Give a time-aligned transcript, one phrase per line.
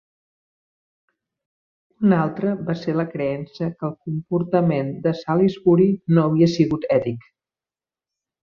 [2.07, 7.33] Un altre va ser la creença que el comportament de Salisbury no havia sigut ètic.